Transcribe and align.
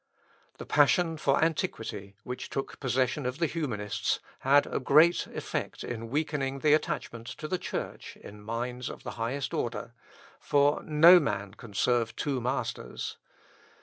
The 0.57 0.65
passion 0.65 1.15
for 1.15 1.43
antiquity, 1.43 2.15
which 2.23 2.49
took 2.49 2.79
possession 2.79 3.27
of 3.27 3.37
the 3.37 3.45
Humanists, 3.45 4.19
had 4.39 4.65
a 4.65 4.79
great 4.79 5.27
effect 5.27 5.83
in 5.83 6.09
weakening 6.09 6.57
the 6.61 6.73
attachment 6.73 7.27
to 7.37 7.47
the 7.47 7.59
Church 7.59 8.17
in 8.19 8.41
minds 8.41 8.89
of 8.89 9.03
the 9.03 9.11
highest 9.21 9.53
order; 9.53 9.93
for 10.39 10.81
"no 10.81 11.19
man 11.19 11.53
can 11.53 11.75
serve 11.75 12.15
two 12.15 12.41
masters." 12.41 13.17